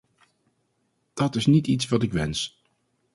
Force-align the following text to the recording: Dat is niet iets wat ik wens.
Dat 1.13 1.35
is 1.35 1.45
niet 1.45 1.67
iets 1.67 1.87
wat 1.87 2.03
ik 2.03 2.11
wens. 2.13 2.61